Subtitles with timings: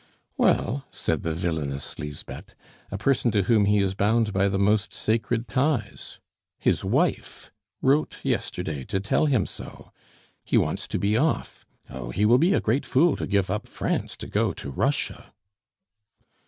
[0.35, 2.55] "Well," said the villainous Lisbeth,
[2.89, 6.19] "a person to whom he is bound by the most sacred ties
[6.57, 7.51] his wife
[7.83, 9.91] wrote yesterday to tell him so.
[10.43, 11.67] He wants to be off.
[11.87, 15.33] Oh, he will be a great fool to give up France to go to Russia!